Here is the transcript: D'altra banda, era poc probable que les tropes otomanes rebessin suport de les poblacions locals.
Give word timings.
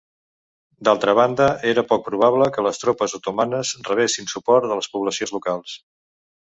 D'altra 0.87 1.13
banda, 1.19 1.49
era 1.73 1.83
poc 1.91 2.01
probable 2.07 2.49
que 2.57 2.65
les 2.69 2.81
tropes 2.85 3.15
otomanes 3.21 3.77
rebessin 3.93 4.35
suport 4.35 4.69
de 4.75 4.81
les 4.83 4.93
poblacions 4.97 5.39
locals. 5.41 5.81